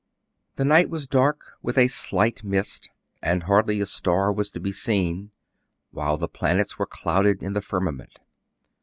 [0.55, 2.89] The night was dark, with a slight mist;
[3.21, 5.29] and hardly a star was to be seen,
[5.91, 8.17] while the planets were clouded in the firmament.